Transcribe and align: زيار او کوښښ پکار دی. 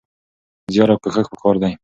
زيار 0.73 0.89
او 0.93 0.99
کوښښ 1.03 1.27
پکار 1.31 1.55
دی. 1.61 1.73